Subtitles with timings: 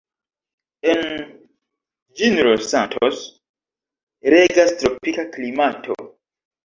[0.81, 1.47] En
[2.19, 3.21] General Santos
[4.35, 6.01] regas tropika klimato.